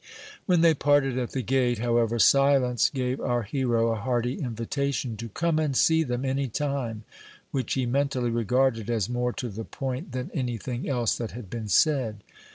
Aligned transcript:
When 0.47 0.61
they 0.61 0.73
parted 0.73 1.19
at 1.19 1.29
the 1.29 1.43
gate, 1.43 1.77
however, 1.77 2.17
Silence 2.17 2.89
gave 2.89 3.21
our 3.21 3.43
hero 3.43 3.89
a 3.91 3.95
hearty 3.97 4.33
invitation 4.39 5.15
to 5.17 5.29
"come 5.29 5.59
and 5.59 5.77
see 5.77 6.01
them 6.01 6.25
any 6.25 6.47
time," 6.47 7.03
which 7.51 7.75
he 7.75 7.85
mentally 7.85 8.31
regarded 8.31 8.89
as 8.89 9.09
more 9.09 9.31
to 9.33 9.47
the 9.49 9.63
point 9.63 10.11
than 10.11 10.31
any 10.33 10.57
thing 10.57 10.89
else 10.89 11.15
that 11.19 11.33
had 11.33 11.51
been 11.51 11.67
said. 11.67 12.23